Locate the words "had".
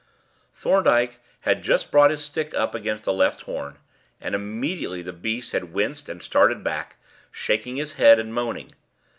1.41-1.61, 5.51-5.73